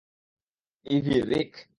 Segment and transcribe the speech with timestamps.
[0.85, 1.51] EV, Rick!